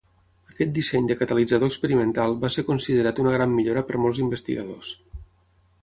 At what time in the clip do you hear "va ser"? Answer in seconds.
2.47-2.65